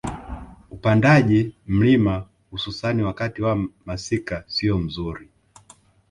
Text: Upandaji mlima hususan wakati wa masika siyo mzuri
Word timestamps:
Upandaji 0.69 1.55
mlima 1.67 2.27
hususan 2.51 3.01
wakati 3.01 3.41
wa 3.41 3.67
masika 3.85 4.43
siyo 4.47 4.77
mzuri 4.77 5.29